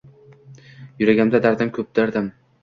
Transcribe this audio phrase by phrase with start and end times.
[1.03, 2.33] Yuragimda dardim koʼp, dardim